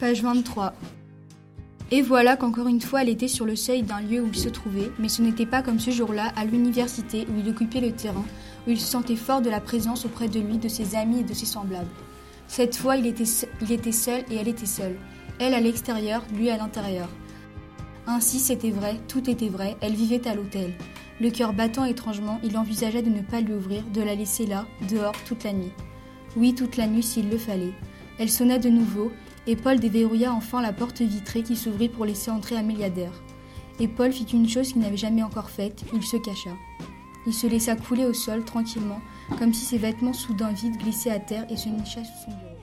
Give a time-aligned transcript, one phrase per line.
[0.00, 0.72] Page 23.
[1.90, 4.48] Et voilà qu'encore une fois, elle était sur le seuil d'un lieu où il se
[4.48, 8.24] trouvait, mais ce n'était pas comme ce jour-là à l'université où il occupait le terrain,
[8.66, 11.24] où il se sentait fort de la présence auprès de lui de ses amis et
[11.24, 11.90] de ses semblables.
[12.48, 13.26] Cette fois, il était,
[13.60, 14.96] il était seul et elle était seule.
[15.38, 17.10] Elle à l'extérieur, lui à l'intérieur.
[18.06, 20.72] Ainsi, c'était vrai, tout était vrai, elle vivait à l'hôtel.
[21.20, 24.64] Le cœur battant étrangement, il envisageait de ne pas lui ouvrir, de la laisser là,
[24.90, 25.72] dehors, toute la nuit.
[26.38, 27.74] Oui, toute la nuit s'il le fallait.
[28.18, 29.12] Elle sonna de nouveau,
[29.46, 33.12] et Paul déverrouilla enfin la porte vitrée qui s'ouvrit pour laisser entrer un milliardaire.
[33.78, 36.50] Et Paul fit une chose qu'il n'avait jamais encore faite, il se cacha.
[37.26, 39.00] Il se laissa couler au sol tranquillement,
[39.38, 42.59] comme si ses vêtements soudain vides glissaient à terre et se nicha sous son bureau.